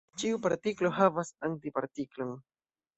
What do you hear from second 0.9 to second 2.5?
havas antipartiklon.